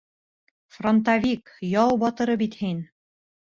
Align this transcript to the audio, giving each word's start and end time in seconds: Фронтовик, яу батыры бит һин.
Фронтовик, 0.77 1.53
яу 1.81 2.01
батыры 2.07 2.39
бит 2.45 2.59
һин. 2.65 2.83